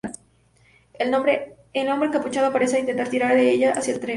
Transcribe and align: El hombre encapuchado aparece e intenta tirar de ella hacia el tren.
El 0.95 1.13
hombre 1.13 1.53
encapuchado 1.73 2.47
aparece 2.47 2.77
e 2.77 2.79
intenta 2.79 3.03
tirar 3.05 3.35
de 3.35 3.51
ella 3.51 3.73
hacia 3.73 3.93
el 3.93 3.99
tren. 3.99 4.09